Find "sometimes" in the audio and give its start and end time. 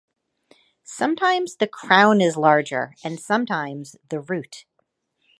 0.83-1.57, 3.19-3.95